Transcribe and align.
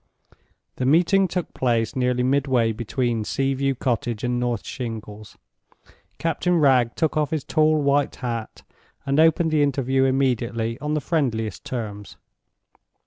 The 0.77 0.85
meeting 0.87 1.27
took 1.27 1.53
place 1.53 1.95
nearly 1.95 2.23
midway 2.23 2.71
between 2.71 3.23
Sea 3.23 3.53
view 3.53 3.75
Cottage 3.75 4.23
and 4.23 4.39
North 4.39 4.65
Shingles. 4.65 5.37
Captain 6.17 6.57
Wragge 6.57 6.95
took 6.95 7.15
off 7.17 7.29
his 7.29 7.43
tall 7.43 7.79
white 7.83 8.15
hat 8.15 8.63
and 9.05 9.19
opened 9.19 9.51
the 9.51 9.61
interview 9.61 10.05
immediately 10.05 10.79
on 10.79 10.95
the 10.95 11.01
friendliest 11.01 11.63
terms. 11.65 12.17